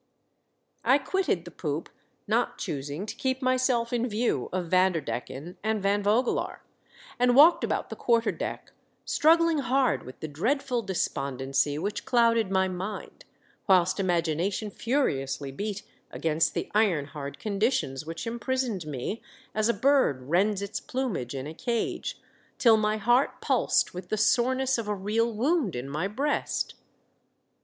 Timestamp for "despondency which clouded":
10.81-12.49